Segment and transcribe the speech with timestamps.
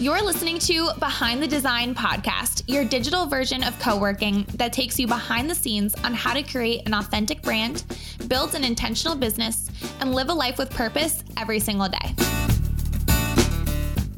[0.00, 4.98] You're listening to Behind the Design podcast, your digital version of co working that takes
[4.98, 7.84] you behind the scenes on how to create an authentic brand,
[8.26, 9.70] build an intentional business,
[10.00, 12.14] and live a life with purpose every single day.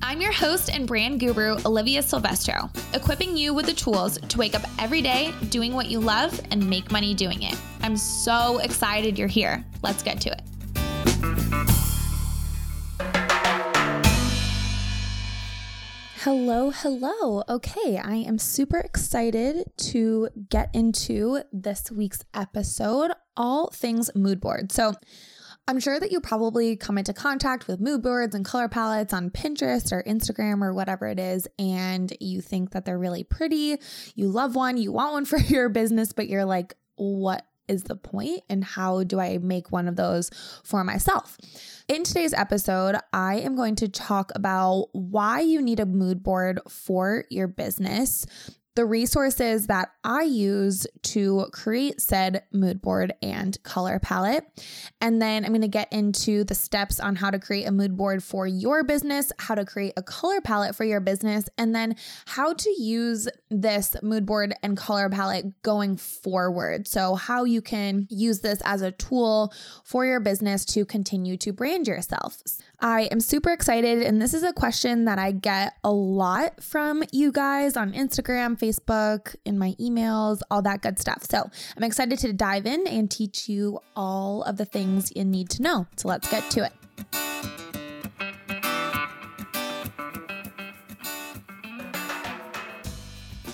[0.04, 4.54] I'm your host and brand guru, Olivia Silvestro, equipping you with the tools to wake
[4.54, 7.56] up every day doing what you love and make money doing it.
[7.82, 9.64] I'm so excited you're here.
[9.82, 10.42] Let's get to it.
[16.24, 17.42] Hello, hello.
[17.48, 24.70] Okay, I am super excited to get into this week's episode, all things mood board.
[24.70, 24.94] So,
[25.66, 29.30] I'm sure that you probably come into contact with mood boards and color palettes on
[29.30, 33.78] Pinterest or Instagram or whatever it is, and you think that they're really pretty.
[34.14, 37.96] You love one, you want one for your business, but you're like, what is the
[37.96, 40.30] point and how do I make one of those
[40.64, 41.38] for myself?
[41.88, 46.60] In today's episode, I am going to talk about why you need a mood board
[46.68, 48.26] for your business,
[48.74, 54.44] the resources that I use to create said mood board and color palette.
[55.00, 57.96] And then I'm going to get into the steps on how to create a mood
[57.96, 61.96] board for your business, how to create a color palette for your business, and then
[62.26, 66.88] how to use this mood board and color palette going forward.
[66.88, 69.52] So, how you can use this as a tool
[69.84, 72.38] for your business to continue to brand yourself.
[72.84, 77.04] I am super excited, and this is a question that I get a lot from
[77.12, 81.22] you guys on Instagram, Facebook, in my emails, all that good stuff.
[81.30, 85.48] So I'm excited to dive in and teach you all of the things you need
[85.50, 85.86] to know.
[85.96, 87.61] So let's get to it.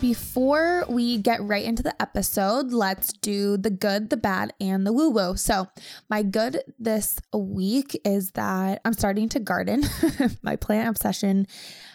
[0.01, 4.93] Before we get right into the episode, let's do the good, the bad, and the
[4.93, 5.37] woo woo.
[5.37, 5.67] So,
[6.09, 9.83] my good this week is that I'm starting to garden.
[10.43, 11.49] my plant obsession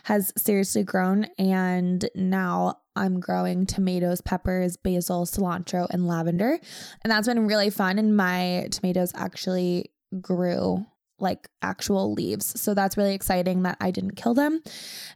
[0.03, 6.59] has seriously grown, and now I'm growing tomatoes, peppers, basil, cilantro, and lavender.
[7.03, 7.99] And that's been really fun.
[7.99, 10.85] And my tomatoes actually grew
[11.19, 12.59] like actual leaves.
[12.59, 14.61] So that's really exciting that I didn't kill them.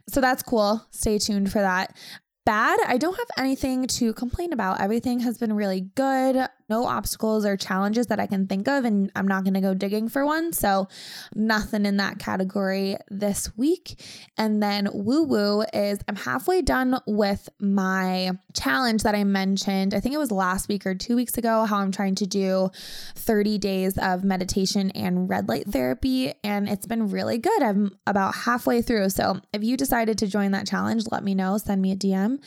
[0.08, 0.86] So that's cool.
[0.90, 1.94] Stay tuned for that
[2.48, 4.80] bad, I don't have anything to complain about.
[4.80, 9.10] Everything has been really good no obstacles or challenges that I can think of, and
[9.16, 10.52] I'm not going to go digging for one.
[10.52, 10.88] So,
[11.34, 14.00] nothing in that category this week.
[14.36, 19.94] And then, woo woo is I'm halfway done with my challenge that I mentioned.
[19.94, 22.70] I think it was last week or two weeks ago, how I'm trying to do
[23.14, 26.34] 30 days of meditation and red light therapy.
[26.44, 27.62] And it's been really good.
[27.62, 29.10] I'm about halfway through.
[29.10, 32.37] So, if you decided to join that challenge, let me know, send me a DM.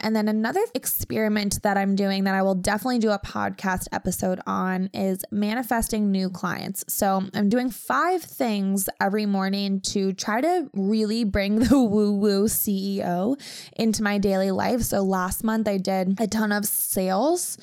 [0.00, 4.40] And then, another experiment that I'm doing that I will definitely do a podcast episode
[4.46, 6.84] on is manifesting new clients.
[6.88, 12.44] So I'm doing five things every morning to try to really bring the woo woo
[12.46, 13.40] CEO
[13.76, 14.82] into my daily life.
[14.82, 17.58] So last month I did a ton of sales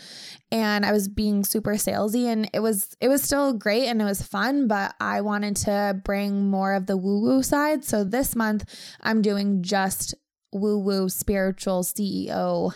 [0.51, 4.05] and I was being super salesy and it was it was still great and it
[4.05, 7.85] was fun, but I wanted to bring more of the woo woo side.
[7.85, 8.65] So this month
[9.01, 10.15] I'm doing just
[10.51, 12.73] woo woo spiritual CEO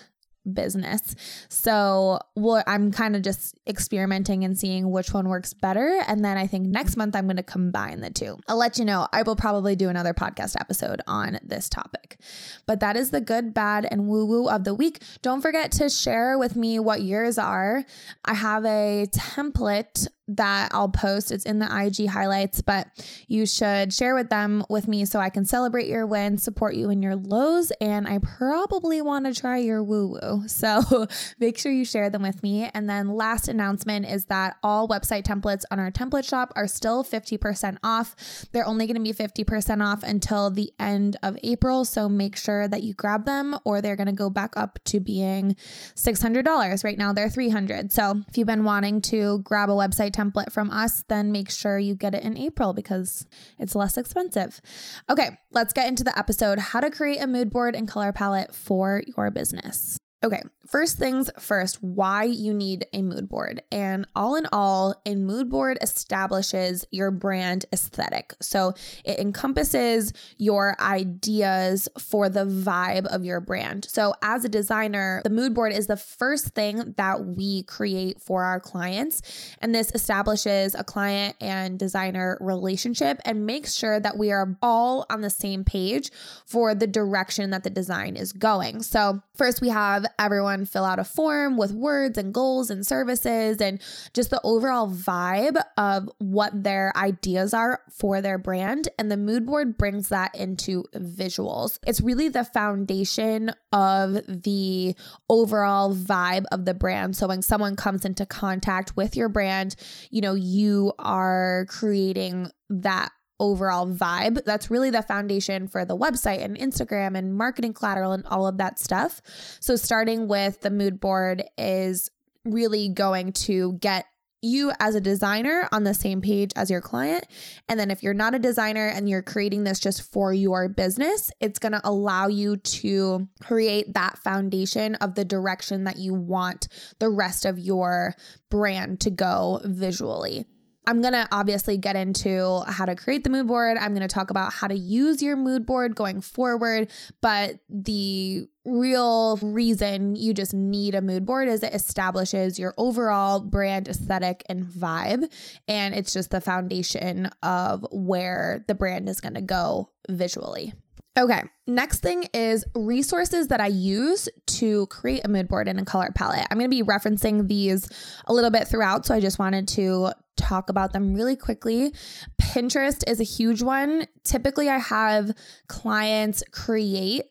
[0.52, 1.16] business.
[1.50, 6.02] So what I'm kind of just experimenting and seeing which one works better.
[6.08, 8.38] And then I think next month I'm going to combine the two.
[8.48, 9.08] I'll let you know.
[9.14, 12.18] I will probably do another podcast episode on this topic.
[12.66, 15.02] But that is the good, bad, and woo woo of the week.
[15.22, 17.86] Don't forget to share with me what yours are.
[18.26, 21.32] I have a template that I'll post.
[21.32, 22.88] It's in the IG highlights, but
[23.28, 26.90] you should share with them with me so I can celebrate your wins, support you
[26.90, 30.44] in your lows, and I probably want to try your woo woo.
[30.64, 31.08] So
[31.40, 32.70] make sure you share them with me.
[32.74, 37.04] And then last announcement is that all website templates on our template shop are still
[37.04, 38.16] 50% off.
[38.52, 41.84] They're only going to be 50% off until the end of April.
[41.84, 45.00] So make sure that you grab them or they're going to go back up to
[45.00, 45.56] being
[45.96, 46.84] $600.
[46.84, 47.92] Right now they're 300.
[47.92, 51.78] So if you've been wanting to grab a website template from us, then make sure
[51.78, 53.26] you get it in April because
[53.60, 54.62] it's less expensive.
[55.10, 58.54] Okay, let's get into the episode how to create a mood board and color palette
[58.54, 59.98] for your business.
[60.24, 63.62] Okay, first things first, why you need a mood board.
[63.74, 68.34] And all in all, a mood board establishes your brand aesthetic.
[68.42, 68.74] So
[69.04, 73.86] it encompasses your ideas for the vibe of your brand.
[73.90, 78.44] So as a designer, the mood board is the first thing that we create for
[78.44, 79.22] our clients.
[79.60, 85.06] And this establishes a client and designer relationship and makes sure that we are all
[85.10, 86.12] on the same page
[86.46, 88.84] for the direction that the design is going.
[88.84, 93.62] So first, we have everyone fill out a form with words and goals and services
[93.62, 93.82] and
[94.14, 98.90] just the overall vibe of what their ideas are for their brand.
[98.98, 101.80] And the mood board brings that into visuals.
[101.86, 104.96] It's really the foundation of the
[105.30, 107.16] overall vibe of the brand.
[107.16, 109.76] So when someone comes into contact with your brand,
[110.10, 114.44] you know, you are creating that overall vibe.
[114.46, 118.58] That's really the foundation for the website and Instagram and marketing collateral and all of
[118.58, 119.22] that stuff.
[119.60, 122.10] So, starting with the mood board is
[122.46, 124.06] really going to get
[124.44, 127.26] you as a designer on the same page as your client.
[127.70, 131.32] And then if you're not a designer and you're creating this just for your business,
[131.40, 136.68] it's going to allow you to create that foundation of the direction that you want
[137.00, 138.16] the rest of your
[138.50, 140.46] brand to go visually.
[140.86, 143.78] I'm going to obviously get into how to create the mood board.
[143.78, 146.90] I'm going to talk about how to use your mood board going forward.
[147.22, 153.40] But the real reason you just need a mood board is it establishes your overall
[153.40, 155.32] brand aesthetic and vibe.
[155.68, 160.74] And it's just the foundation of where the brand is going to go visually.
[161.16, 165.86] Okay, next thing is resources that I use to create a mood board and a
[165.86, 166.48] color palette.
[166.50, 167.88] I'm going to be referencing these
[168.26, 171.94] a little bit throughout, so I just wanted to talk about them really quickly.
[172.42, 174.08] Pinterest is a huge one.
[174.24, 175.32] Typically, I have
[175.68, 177.24] clients create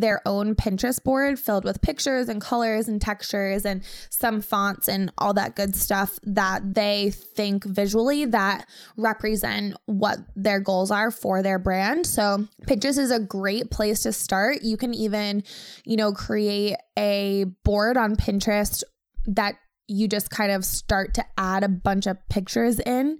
[0.00, 5.10] their own Pinterest board filled with pictures and colors and textures and some fonts and
[5.18, 8.66] all that good stuff that they think visually that
[8.96, 12.06] represent what their goals are for their brand.
[12.06, 14.62] So, Pinterest is a great place to start.
[14.62, 15.42] You can even,
[15.84, 18.82] you know, create a board on Pinterest
[19.26, 19.56] that
[19.88, 23.18] you just kind of start to add a bunch of pictures in,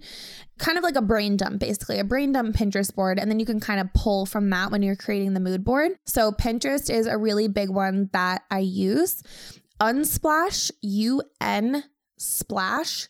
[0.57, 3.19] kind of like a brain dump, basically, a brain dump Pinterest board.
[3.19, 5.93] And then you can kind of pull from that when you're creating the mood board.
[6.05, 9.23] So, Pinterest is a really big one that I use.
[9.79, 11.83] Unsplash, U N
[12.17, 13.07] splash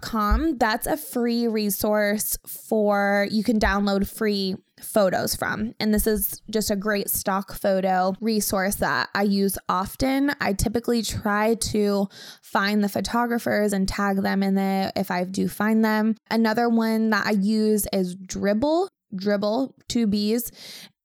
[0.00, 0.58] com.
[0.58, 5.74] That's a free resource for you can download free photos from.
[5.80, 10.32] And this is just a great stock photo resource that I use often.
[10.40, 12.08] I typically try to
[12.42, 16.16] find the photographers and tag them in it if I do find them.
[16.30, 20.50] Another one that I use is Dribbble, Dribbble, two B's.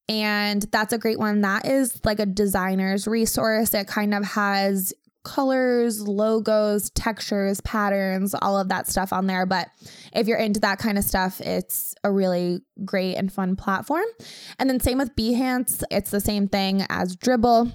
[0.08, 1.40] And that's a great one.
[1.40, 3.72] That is like a designer's resource.
[3.72, 4.92] It kind of has
[5.24, 9.46] colors, logos, textures, patterns, all of that stuff on there.
[9.46, 9.68] But
[10.12, 14.04] if you're into that kind of stuff, it's a really great and fun platform.
[14.58, 17.72] And then same with Behance, it's the same thing as Dribbble.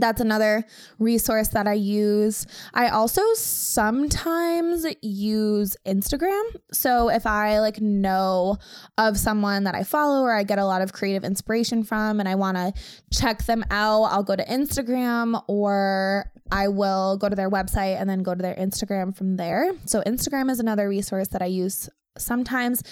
[0.00, 0.64] That's another
[0.98, 2.46] resource that I use.
[2.74, 6.42] I also sometimes use Instagram.
[6.72, 8.58] So if I like know
[8.98, 12.28] of someone that I follow or I get a lot of creative inspiration from and
[12.28, 12.72] I want to
[13.12, 18.08] check them out, I'll go to Instagram or I will go to their website and
[18.08, 19.72] then go to their Instagram from there.
[19.84, 21.88] So Instagram is another resource that I use
[22.18, 22.82] sometimes.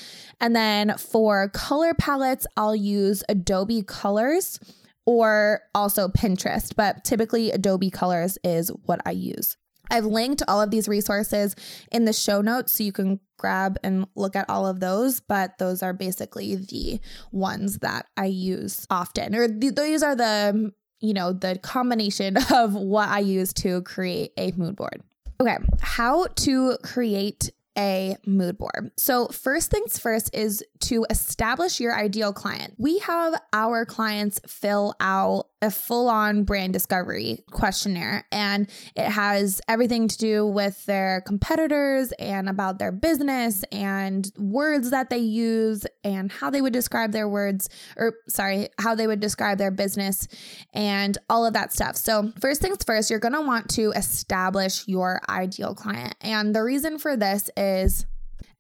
[0.41, 4.59] And then for color palettes, I'll use Adobe Colors
[5.07, 9.57] or also Pinterest, but typically Adobe Colors is what I use.
[9.91, 11.55] I've linked all of these resources
[11.93, 15.59] in the show notes so you can grab and look at all of those, but
[15.59, 17.01] those are basically the
[17.33, 22.37] ones that I use often, or th- these are the, um, you know, the combination
[22.55, 25.03] of what I use to create a mood board.
[25.41, 28.93] Okay, how to create a mood board.
[28.97, 32.75] So, first things first is to establish your ideal client.
[32.79, 39.61] We have our clients fill out a full on brand discovery questionnaire, and it has
[39.67, 45.87] everything to do with their competitors and about their business and words that they use
[46.05, 50.29] and how they would describe their words, or sorry, how they would describe their business
[50.75, 51.97] and all of that stuff.
[51.97, 56.15] So, first things first, you're going to want to establish your ideal client.
[56.21, 57.64] And the reason for this is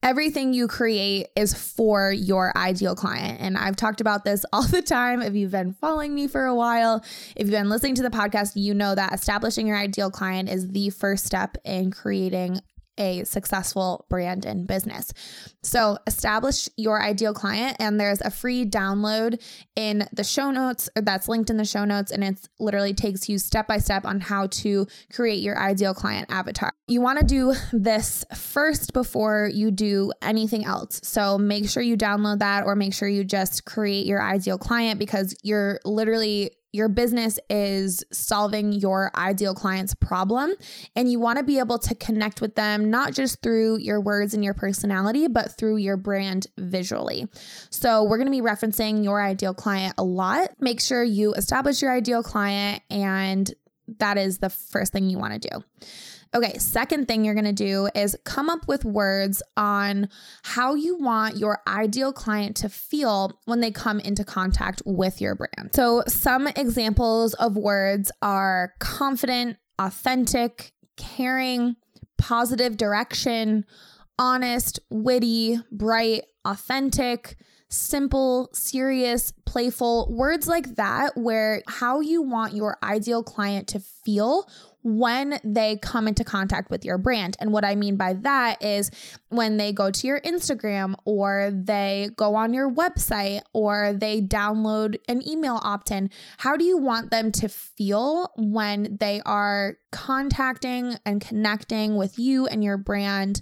[0.04, 3.40] everything you create is for your ideal client.
[3.40, 5.22] And I've talked about this all the time.
[5.22, 7.02] If you've been following me for a while,
[7.34, 10.68] if you've been listening to the podcast, you know that establishing your ideal client is
[10.68, 12.60] the first step in creating
[12.98, 15.12] a successful brand and business.
[15.62, 19.42] So, establish your ideal client, and there's a free download
[19.76, 23.38] in the show notes that's linked in the show notes, and it literally takes you
[23.38, 26.70] step by step on how to create your ideal client avatar.
[26.86, 31.00] You want to do this first before you do anything else.
[31.02, 34.98] So, make sure you download that or make sure you just create your ideal client
[34.98, 40.52] because you're literally your business is solving your ideal client's problem
[40.96, 44.34] and you want to be able to connect with them not just through your words
[44.34, 47.28] and your personality but through your brand visually.
[47.70, 50.50] So, we're going to be referencing your ideal client a lot.
[50.60, 53.52] Make sure you establish your ideal client and
[53.98, 55.64] that is the first thing you want to do.
[56.34, 60.08] Okay, second thing you're gonna do is come up with words on
[60.42, 65.36] how you want your ideal client to feel when they come into contact with your
[65.36, 65.70] brand.
[65.74, 71.76] So, some examples of words are confident, authentic, caring,
[72.18, 73.64] positive direction,
[74.18, 77.36] honest, witty, bright, authentic
[77.74, 84.48] simple, serious, playful, words like that, where how you want your ideal client to feel
[84.84, 87.36] when they come into contact with your brand.
[87.40, 88.90] And what I mean by that is
[89.30, 94.96] when they go to your Instagram or they go on your website or they download
[95.08, 100.96] an email opt in, how do you want them to feel when they are contacting
[101.06, 103.40] and connecting with you and your brand?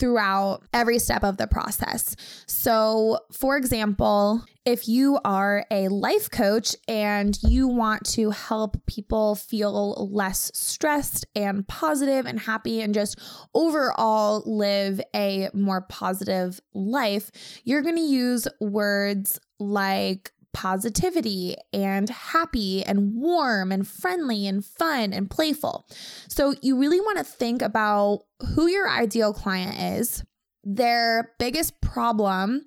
[0.00, 2.16] Throughout every step of the process.
[2.46, 9.34] So, for example, if you are a life coach and you want to help people
[9.34, 13.18] feel less stressed and positive and happy and just
[13.54, 17.30] overall live a more positive life,
[17.64, 25.12] you're going to use words like positivity and happy and warm and friendly and fun
[25.12, 25.86] and playful.
[26.28, 28.20] So, you really want to think about
[28.54, 30.24] who your ideal client is,
[30.64, 32.66] their biggest problem,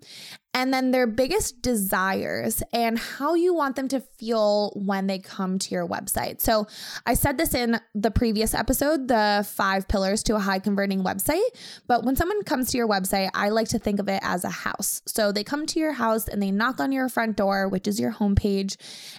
[0.54, 5.58] and then their biggest desires and how you want them to feel when they come
[5.58, 6.42] to your website.
[6.42, 6.68] So,
[7.06, 11.42] I said this in the previous episode, the five pillars to a high converting website.
[11.88, 14.50] But when someone comes to your website, I like to think of it as a
[14.50, 15.02] house.
[15.08, 18.00] So, they come to your house and they knock on your front door, which is
[18.00, 18.78] your homepage,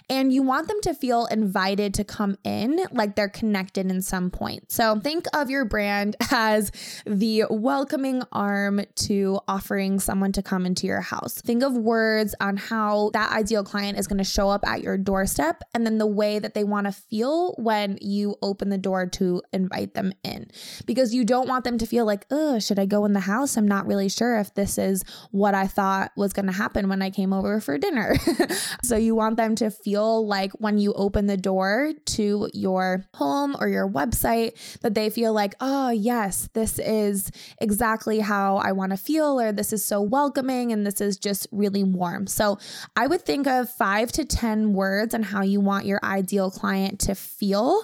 [0.09, 4.31] and you want them to feel invited to come in like they're connected in some
[4.31, 4.71] point.
[4.71, 6.71] So, think of your brand as
[7.05, 12.57] the welcoming arm to offering someone to come into your house Think of words on
[12.57, 16.07] how that ideal client is going to show up at your doorstep and then the
[16.07, 20.47] way that they want to feel when you open the door to invite them in.
[20.85, 23.57] Because you don't want them to feel like, oh, should I go in the house?
[23.57, 27.01] I'm not really sure if this is what I thought was going to happen when
[27.01, 28.15] I came over for dinner.
[28.83, 33.55] so you want them to feel like when you open the door to your home
[33.59, 38.91] or your website, that they feel like, oh, yes, this is exactly how I want
[38.91, 42.27] to feel, or this is so welcoming and this is just really warm.
[42.27, 42.57] So
[42.95, 46.99] I would think of five to 10 words on how you want your ideal client
[47.01, 47.83] to feel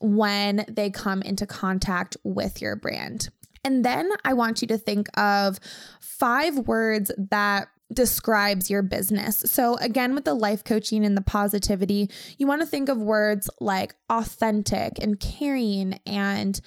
[0.00, 3.30] when they come into contact with your brand.
[3.64, 5.58] And then I want you to think of
[6.00, 9.38] five words that describes your business.
[9.38, 12.08] So again with the life coaching and the positivity,
[12.38, 16.60] you want to think of words like authentic and caring and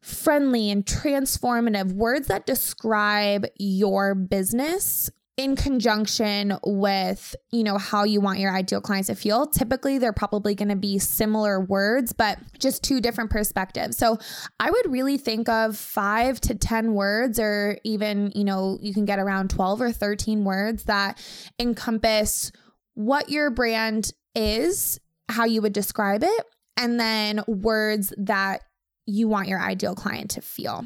[0.00, 8.20] friendly and transformative, words that describe your business in conjunction with, you know, how you
[8.20, 9.46] want your ideal clients to feel.
[9.46, 13.96] Typically, they're probably going to be similar words, but just two different perspectives.
[13.96, 14.18] So,
[14.58, 19.04] I would really think of 5 to 10 words or even, you know, you can
[19.04, 21.24] get around 12 or 13 words that
[21.60, 22.50] encompass
[22.94, 26.44] what your brand is, how you would describe it,
[26.76, 28.62] and then words that
[29.06, 30.84] you want your ideal client to feel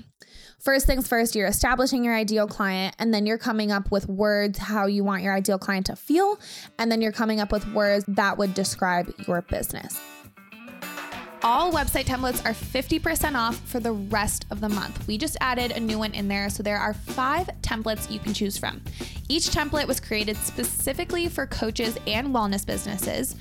[0.63, 4.59] first things first, you're establishing your ideal client, and then you're coming up with words
[4.59, 6.39] how you want your ideal client to feel,
[6.79, 10.01] and then you're coming up with words that would describe your business.
[11.45, 15.09] All website templates are 50% off for the rest of the month.
[15.09, 18.33] We just added a new one in there, so there are five templates you can
[18.33, 18.81] choose from.
[19.29, 23.35] Each template was created specifically for coaches and wellness businesses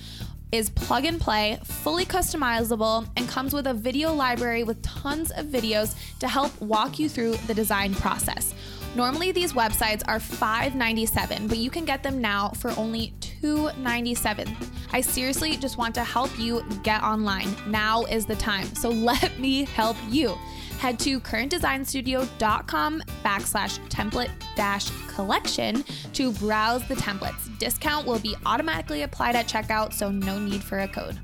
[0.52, 5.46] is plug and play, fully customizable, and comes with a video library with tons of
[5.48, 8.54] videos to help walk you through the design process.
[8.94, 14.54] Normally, these websites are $5.97, but you can get them now for only $2.97.
[14.92, 17.56] I seriously just want to help you get online.
[17.68, 18.68] Now is the time.
[18.76, 20.38] So let me help you
[20.82, 27.56] head to currentdesignstudio.com backslash template dash collection to browse the templates.
[27.60, 31.20] Discount will be automatically applied at checkout, so no need for a code.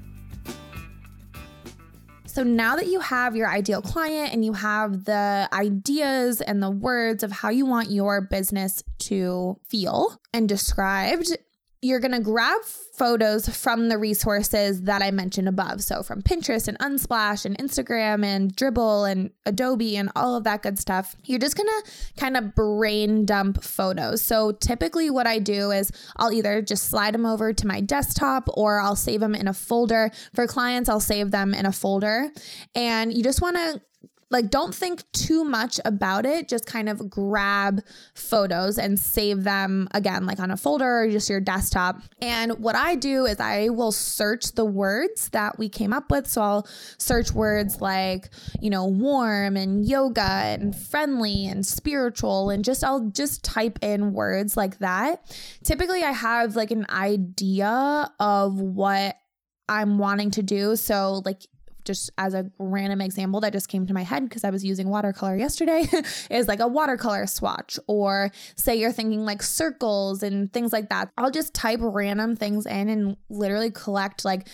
[2.27, 6.69] So now that you have your ideal client and you have the ideas and the
[6.69, 11.35] words of how you want your business to feel and described,
[11.81, 12.61] you're going to grab
[12.97, 15.83] photos from the resources that I mentioned above.
[15.83, 20.63] So from Pinterest and Unsplash and Instagram and Dribbble and Adobe and all of that
[20.63, 21.15] good stuff.
[21.25, 24.23] You're just going to kind of brain dump photos.
[24.23, 28.49] So typically what I do is I'll either just slide them over to my desktop
[28.55, 30.09] or I'll save them in a folder.
[30.33, 32.31] For clients, I'll save them in a folder.
[32.73, 33.81] And you just want to
[34.29, 36.49] like don't think too much about it.
[36.49, 37.81] Just kind of grab
[38.13, 42.01] photos and save them again like on a folder or just your desktop.
[42.21, 46.27] And what i do is i will search the words that we came up with.
[46.27, 46.67] So i'll
[46.97, 48.29] search words like
[48.59, 52.49] you know warm and yoga and friendly and spiritual.
[52.49, 55.21] And just i'll just type in words like that.
[55.63, 59.15] Typically i have like an idea of what
[59.69, 60.75] I'm wanting to do.
[60.75, 61.45] So, like,
[61.87, 64.89] just as a random example that just came to my head because I was using
[64.89, 65.87] watercolor yesterday
[66.29, 71.09] is like a watercolor swatch or say you're thinking like circles and things like that.
[71.17, 74.47] I'll just type random things in and literally collect like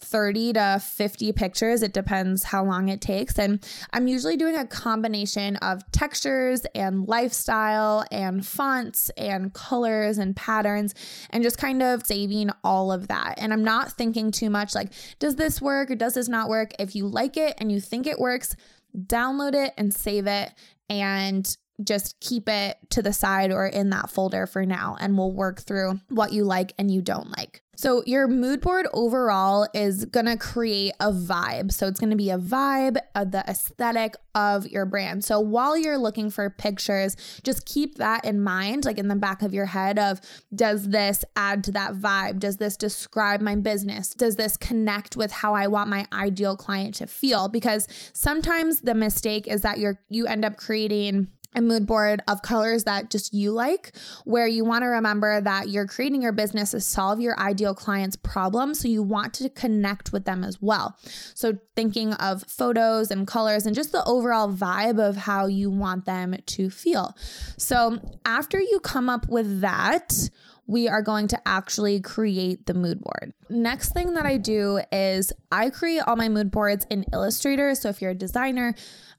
[0.00, 1.82] 30 to 50 pictures.
[1.82, 3.38] It depends how long it takes.
[3.38, 10.36] And I'm usually doing a combination of textures and lifestyle and fonts and colors and
[10.36, 10.94] patterns
[11.30, 13.34] and just kind of saving all of that.
[13.38, 16.72] And I'm not thinking too much like, does this work or does this not work?
[16.78, 18.54] If you like it and you think it works,
[18.96, 20.52] download it and save it
[20.88, 24.96] and just keep it to the side or in that folder for now.
[24.98, 27.62] And we'll work through what you like and you don't like.
[27.78, 31.70] So, your mood board overall is gonna create a vibe.
[31.70, 35.24] So, it's gonna be a vibe of the aesthetic of your brand.
[35.24, 39.42] So, while you're looking for pictures, just keep that in mind, like in the back
[39.42, 40.20] of your head of
[40.52, 42.40] does this add to that vibe?
[42.40, 44.10] Does this describe my business?
[44.10, 47.46] Does this connect with how I want my ideal client to feel?
[47.46, 52.42] Because sometimes the mistake is that you're you end up creating a mood board of
[52.42, 53.92] colors that just you like,
[54.24, 58.16] where you want to remember that you're creating your business to solve your ideal client's
[58.16, 58.74] problem.
[58.74, 60.96] So you want to connect with them as well.
[61.34, 66.04] So thinking of photos and colors and just the overall vibe of how you want
[66.04, 67.16] them to feel.
[67.56, 70.30] So after you come up with that,
[70.66, 73.32] we are going to actually create the mood board.
[73.48, 77.74] Next thing that I do is I create all my mood boards in Illustrator.
[77.74, 78.74] So if you're a designer,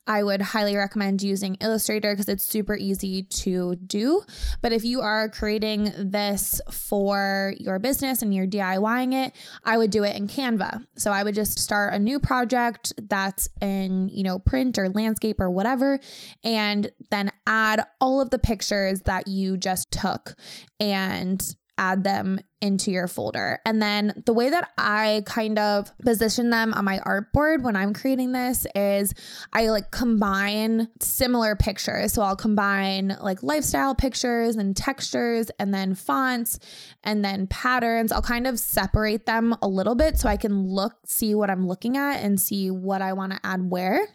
[0.10, 4.24] I would highly recommend using Illustrator because it's super easy to do.
[4.60, 9.92] But if you are creating this for your business and you're DIYing it, I would
[9.92, 10.84] do it in Canva.
[10.98, 15.40] So I would just start a new project that's in, you know, print or landscape
[15.40, 16.00] or whatever,
[16.44, 20.36] and then add all of the pictures that you just took
[20.80, 23.60] and add them into your folder.
[23.66, 27.94] And then the way that I kind of position them on my artboard when I'm
[27.94, 29.14] creating this is
[29.54, 32.12] I like combine similar pictures.
[32.12, 36.60] So I'll combine like lifestyle pictures and textures and then fonts
[37.06, 38.12] and then patterns.
[38.12, 41.66] I'll kind of separate them a little bit so I can look, see what I'm
[41.66, 44.06] looking at and see what I want to add where.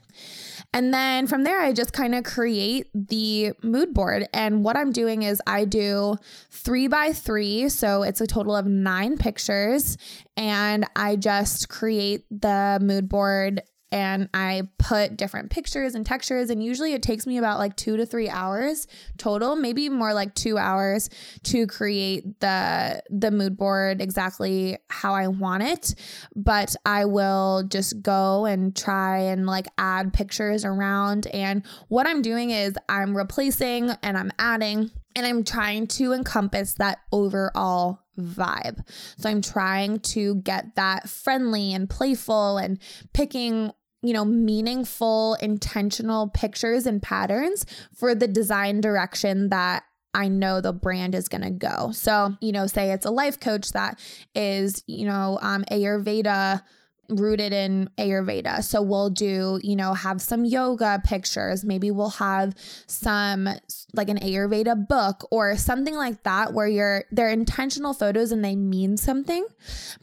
[0.75, 4.29] And then from there, I just kind of create the mood board.
[4.35, 6.17] And what I'm doing is I do
[6.51, 7.69] three by three.
[7.69, 9.97] So it's a total of nine pictures.
[10.37, 13.63] And I just create the mood board
[13.94, 16.50] and I put different pictures and textures.
[16.50, 20.35] And usually it takes me about like two to three hours total, maybe more like
[20.35, 21.09] two hours
[21.44, 25.94] to create the the mood board exactly how I want it.
[26.35, 31.28] But I will just go and try and like add pictures around.
[31.28, 36.74] And what I'm doing is I'm replacing and I'm adding and I'm trying to encompass
[36.74, 38.87] that overall vibe.
[39.18, 42.80] So I'm trying to get that friendly and playful and
[43.12, 43.70] picking
[44.05, 47.64] you know, meaningful, intentional pictures and patterns
[47.95, 51.90] for the design direction that I know the brand is going to go.
[51.93, 53.99] So, you know, say it's a life coach that
[54.35, 56.62] is, you know, um, Ayurveda
[57.09, 58.62] rooted in Ayurveda.
[58.62, 61.64] So we'll do, you know, have some yoga pictures.
[61.64, 62.55] Maybe we'll have
[62.87, 63.49] some
[63.95, 68.57] like an Ayurveda book or something like that where you're they're intentional photos and they
[68.57, 69.47] mean something,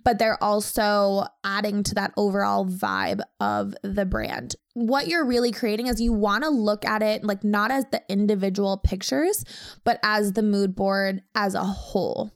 [0.03, 4.55] but they're also adding to that overall vibe of the brand.
[4.73, 8.01] What you're really creating is you want to look at it like not as the
[8.07, 9.43] individual pictures,
[9.83, 12.31] but as the mood board as a whole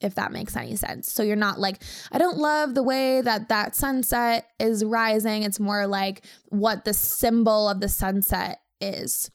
[0.00, 1.12] if that makes any sense.
[1.12, 1.82] So you're not like,
[2.12, 5.42] I don't love the way that that sunset is rising.
[5.42, 9.30] It's more like what the symbol of the sunset is.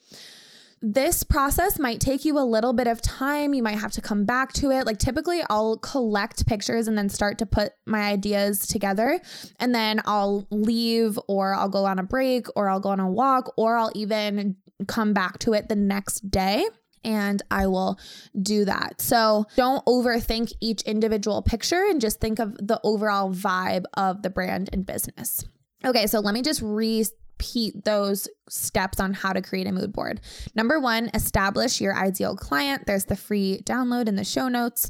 [0.85, 3.53] This process might take you a little bit of time.
[3.53, 4.85] You might have to come back to it.
[4.85, 9.21] Like, typically, I'll collect pictures and then start to put my ideas together.
[9.61, 13.09] And then I'll leave, or I'll go on a break, or I'll go on a
[13.09, 16.67] walk, or I'll even come back to it the next day
[17.03, 17.99] and I will
[18.41, 19.01] do that.
[19.01, 24.29] So don't overthink each individual picture and just think of the overall vibe of the
[24.29, 25.45] brand and business.
[25.85, 30.21] Okay, so let me just repeat those steps on how to create a mood board.
[30.55, 32.85] Number one, establish your ideal client.
[32.85, 34.89] There's the free download in the show notes.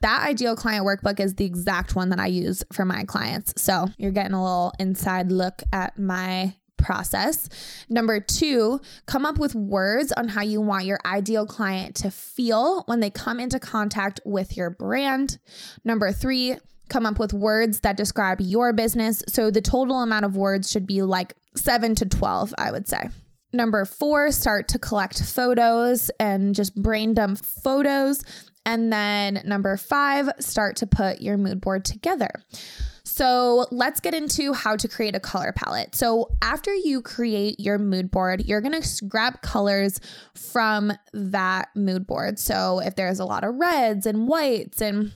[0.00, 3.60] That ideal client workbook is the exact one that I use for my clients.
[3.60, 7.48] So you're getting a little inside look at my process.
[7.88, 12.84] Number two, come up with words on how you want your ideal client to feel
[12.86, 15.38] when they come into contact with your brand.
[15.84, 16.56] Number three,
[16.88, 19.22] come up with words that describe your business.
[19.28, 23.10] So the total amount of words should be like seven to 12, I would say.
[23.52, 28.22] Number four, start to collect photos and just brain dump photos.
[28.66, 32.30] And then number five, start to put your mood board together.
[33.18, 35.96] So let's get into how to create a color palette.
[35.96, 39.98] So after you create your mood board, you're to grab colors
[40.36, 42.38] from that mood board.
[42.38, 45.10] So if there's a lot of reds and whites and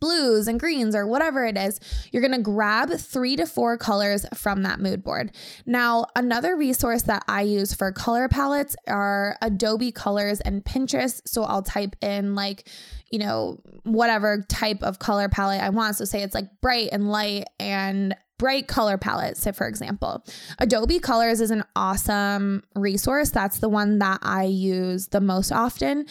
[0.00, 4.62] blues and greens or whatever it is, you're to grab three to four colors from
[4.62, 5.32] that mood board.
[5.66, 11.20] Now, another resource that I use for color palettes are Adobe Colors and Pinterest.
[11.26, 12.68] So I'll type in like,
[13.10, 15.96] you know, whatever type of color palette I want.
[15.96, 19.36] So say it's like bright and light and bright color palette.
[19.36, 20.24] So, for example,
[20.58, 23.30] Adobe Colors is an awesome resource.
[23.30, 26.06] That's the one that I use the most often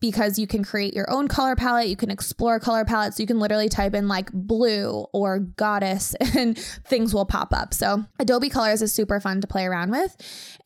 [0.00, 1.88] because you can create your own color palette.
[1.88, 3.20] You can explore color palettes.
[3.20, 7.74] You can literally type in like blue or goddess and things will pop up.
[7.74, 10.16] So, Adobe Colors is super fun to play around with.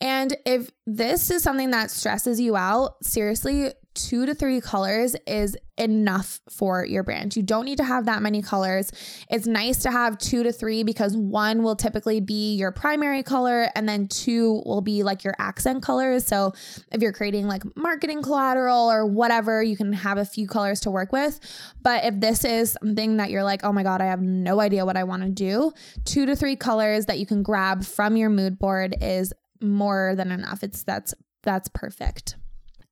[0.00, 5.56] And if this is something that stresses you out, seriously, two to three colors is
[5.76, 7.34] enough for your brand.
[7.34, 8.90] You don't need to have that many colors.
[9.30, 13.68] It's nice to have two to three because one will typically be your primary color
[13.74, 16.24] and then two will be like your accent colors.
[16.26, 16.52] So
[16.92, 20.90] if you're creating like marketing collateral or whatever, you can have a few colors to
[20.90, 21.40] work with.
[21.82, 24.84] But if this is something that you're like, oh my God, I have no idea
[24.84, 25.72] what I want to do,
[26.04, 30.30] two to three colors that you can grab from your mood board is more than
[30.30, 30.62] enough.
[30.62, 32.36] It's that's that's perfect.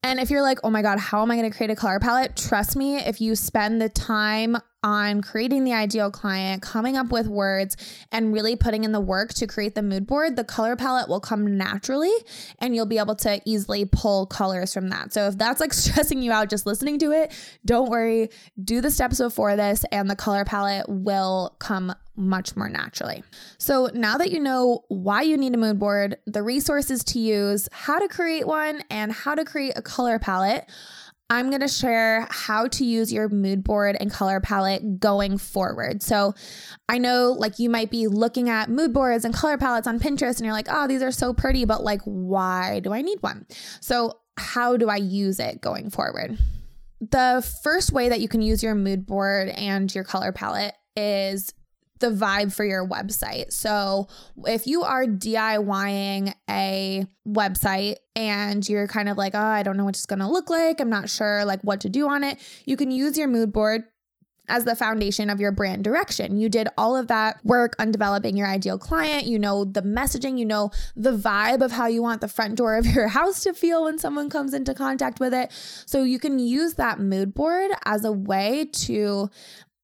[0.04, 2.00] And if you're like, oh my God, how am I going to create a color
[2.00, 2.36] palette?
[2.36, 7.28] Trust me, if you spend the time on creating the ideal client, coming up with
[7.28, 7.76] words,
[8.10, 11.20] and really putting in the work to create the mood board, the color palette will
[11.20, 12.12] come naturally
[12.58, 15.12] and you'll be able to easily pull colors from that.
[15.12, 17.32] So if that's like stressing you out just listening to it,
[17.64, 18.30] don't worry.
[18.62, 23.22] Do the steps before this and the color palette will come much more naturally.
[23.58, 27.68] So now that you know why you need a mood board, the resources to use,
[27.72, 30.68] how to create one, and how to create a color palette,
[31.32, 36.02] I'm going to share how to use your mood board and color palette going forward.
[36.02, 36.34] So,
[36.90, 40.36] I know like you might be looking at mood boards and color palettes on Pinterest
[40.36, 43.46] and you're like, oh, these are so pretty, but like, why do I need one?
[43.80, 46.36] So, how do I use it going forward?
[47.00, 51.54] The first way that you can use your mood board and your color palette is
[52.02, 53.52] the vibe for your website.
[53.52, 54.08] So,
[54.44, 59.86] if you are DIYing a website and you're kind of like, oh, I don't know
[59.86, 62.38] what it's going to look like, I'm not sure like what to do on it,
[62.66, 63.84] you can use your mood board
[64.48, 66.36] as the foundation of your brand direction.
[66.36, 69.24] You did all of that work on developing your ideal client.
[69.24, 72.76] You know the messaging, you know the vibe of how you want the front door
[72.76, 75.52] of your house to feel when someone comes into contact with it.
[75.86, 79.30] So you can use that mood board as a way to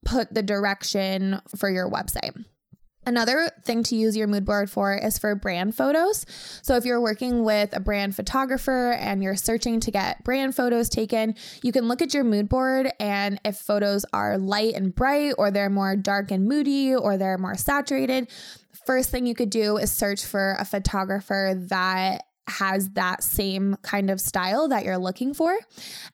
[0.05, 2.45] put the direction for your website.
[3.09, 6.27] Another thing to use your mood board for is for brand photos.
[6.61, 10.91] So, if you're working with a brand photographer and you're searching to get brand photos
[10.91, 12.91] taken, you can look at your mood board.
[13.01, 17.39] And if photos are light and bright, or they're more dark and moody, or they're
[17.39, 18.29] more saturated,
[18.85, 24.11] first thing you could do is search for a photographer that has that same kind
[24.11, 25.57] of style that you're looking for.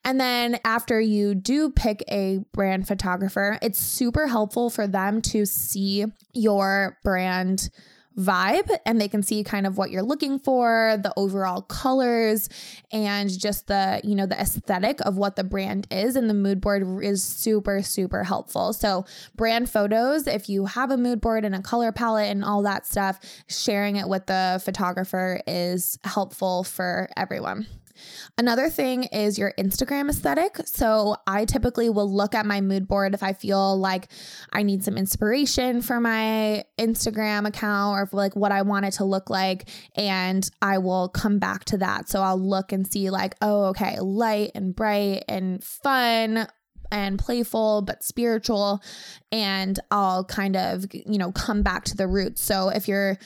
[0.05, 5.47] And then after you do pick a brand photographer, it's super helpful for them to
[5.47, 7.71] see your brand
[8.19, 12.49] vibe and they can see kind of what you're looking for, the overall colors
[12.93, 16.61] and just the, you know, the aesthetic of what the brand is and the mood
[16.61, 18.73] board is super super helpful.
[18.73, 22.63] So, brand photos, if you have a mood board and a color palette and all
[22.63, 27.67] that stuff, sharing it with the photographer is helpful for everyone.
[28.37, 30.57] Another thing is your Instagram aesthetic.
[30.67, 34.09] So I typically will look at my mood board if I feel like
[34.53, 39.05] I need some inspiration for my Instagram account or like what I want it to
[39.05, 39.69] look like.
[39.97, 42.09] And I will come back to that.
[42.09, 46.49] So I'll look and see, like, oh, okay, light and bright and fun
[46.91, 48.83] and playful but spiritual
[49.33, 52.43] and I'll kind of you know come back to the roots.
[52.43, 53.19] So if you're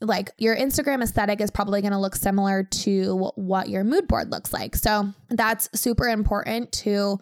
[0.00, 4.30] like your Instagram aesthetic is probably going to look similar to what your mood board
[4.30, 4.76] looks like.
[4.76, 7.18] So that's super important to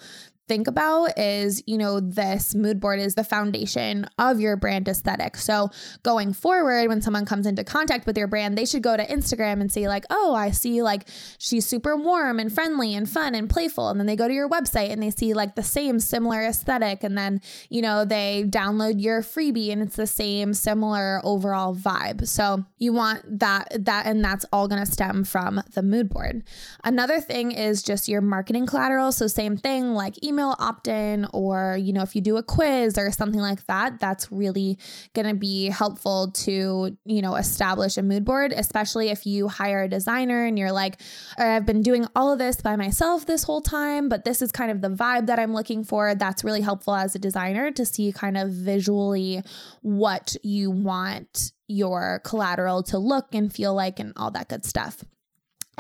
[0.49, 5.37] think about is, you know, this mood board is the foundation of your brand aesthetic.
[5.37, 5.71] So
[6.03, 9.61] going forward, when someone comes into contact with your brand, they should go to Instagram
[9.61, 11.09] and see, like, oh, I see like
[11.39, 13.91] she's super warm and friendly and fun and playful.
[13.91, 17.05] And then they go to your website and they see like the same similar aesthetic.
[17.05, 22.27] And then, you know, they download your freebie and it's the same similar overall vibe.
[22.27, 26.43] So you want that, that, and that's all going to stem from the mood board.
[26.85, 29.13] Another thing is just your marketing collateral.
[29.13, 32.43] So same thing like email email opt in, or, you know, if you do a
[32.43, 34.79] quiz or something like that, that's really
[35.15, 39.83] going to be helpful to, you know, establish a mood board, especially if you hire
[39.83, 41.01] a designer and you're like,
[41.37, 44.71] I've been doing all of this by myself this whole time, but this is kind
[44.71, 46.15] of the vibe that I'm looking for.
[46.15, 49.43] That's really helpful as a designer to see kind of visually
[49.83, 55.05] what you want your collateral to look and feel like and all that good stuff.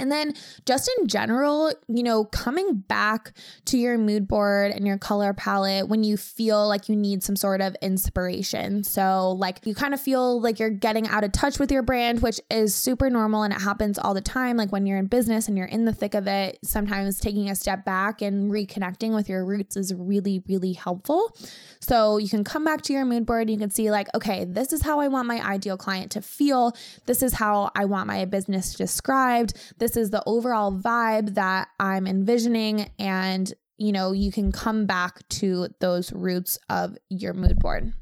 [0.00, 0.34] And then,
[0.66, 3.32] just in general, you know, coming back
[3.66, 7.36] to your mood board and your color palette when you feel like you need some
[7.36, 8.84] sort of inspiration.
[8.84, 12.22] So, like, you kind of feel like you're getting out of touch with your brand,
[12.22, 14.56] which is super normal and it happens all the time.
[14.56, 17.54] Like, when you're in business and you're in the thick of it, sometimes taking a
[17.54, 21.36] step back and reconnecting with your roots is really, really helpful.
[21.80, 23.50] So, you can come back to your mood board.
[23.50, 26.76] You can see, like, okay, this is how I want my ideal client to feel.
[27.06, 29.54] This is how I want my business described.
[29.78, 32.90] This this is the overall vibe that I'm envisioning.
[32.98, 37.94] And, you know, you can come back to those roots of your mood board.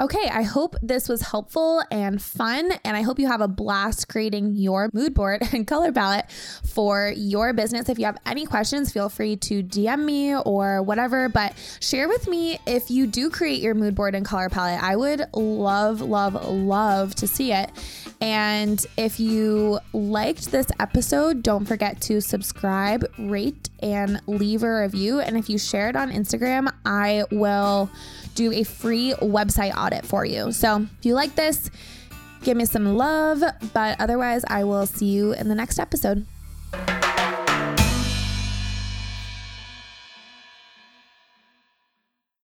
[0.00, 4.06] Okay, I hope this was helpful and fun, and I hope you have a blast
[4.06, 7.88] creating your mood board and color palette for your business.
[7.88, 12.28] If you have any questions, feel free to DM me or whatever, but share with
[12.28, 14.80] me if you do create your mood board and color palette.
[14.80, 17.68] I would love, love, love to see it.
[18.20, 25.20] And if you liked this episode, don't forget to subscribe, rate, and leave a review.
[25.20, 27.90] And if you share it on Instagram, I will
[28.34, 30.52] do a free website audit for you.
[30.52, 31.70] So if you like this,
[32.42, 33.42] give me some love.
[33.72, 36.26] But otherwise, I will see you in the next episode.